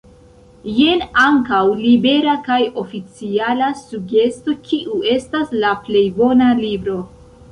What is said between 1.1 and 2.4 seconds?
ankaŭ libera